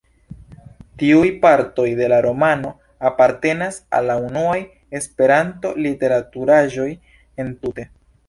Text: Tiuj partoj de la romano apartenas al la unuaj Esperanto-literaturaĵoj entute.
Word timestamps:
Tiuj 1.01 1.27
partoj 1.41 1.83
de 1.99 2.07
la 2.13 2.17
romano 2.25 2.71
apartenas 3.09 3.77
al 3.99 4.09
la 4.11 4.15
unuaj 4.29 4.57
Esperanto-literaturaĵoj 5.01 6.89
entute. 7.45 7.89